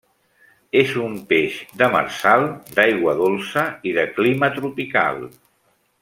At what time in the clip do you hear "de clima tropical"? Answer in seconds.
4.01-5.21